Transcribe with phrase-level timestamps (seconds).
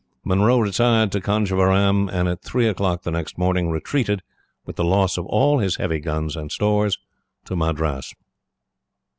[0.25, 4.23] Munro retired to Conjeveram, and at three o'clock the next morning retreated,
[4.65, 6.97] with the loss of all his heavy guns and stores,
[7.45, 8.11] to Madras.